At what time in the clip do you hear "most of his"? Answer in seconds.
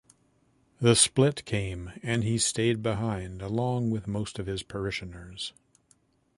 4.07-4.63